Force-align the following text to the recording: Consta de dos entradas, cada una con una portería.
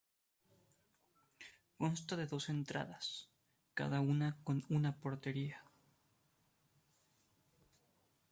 Consta 1.79 2.13
de 2.17 2.25
dos 2.33 2.45
entradas, 2.57 3.05
cada 3.75 3.99
una 3.99 4.39
con 4.43 4.65
una 4.71 4.97
portería. 4.99 5.61